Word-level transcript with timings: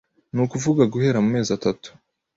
ni 0.33 0.39
ukuvuga 0.45 0.83
guhera 0.93 1.17
mu 1.23 1.29
mezi 1.35 1.49
atatu 1.57 1.89